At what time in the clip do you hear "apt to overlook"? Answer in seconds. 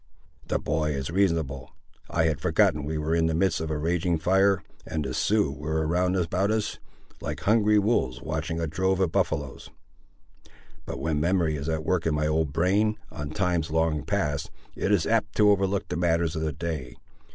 15.05-15.87